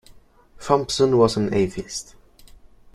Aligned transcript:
Thompson 0.59 1.15
was 1.19 1.37
an 1.37 1.53
atheist. 1.53 2.15